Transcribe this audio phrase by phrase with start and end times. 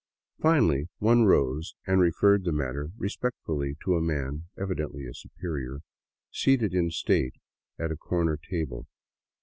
[0.41, 5.81] Finally one rose and re ferred the matter respectfully to a man, evidently a superior,
[6.31, 7.35] seated in state
[7.77, 8.87] at a corner table.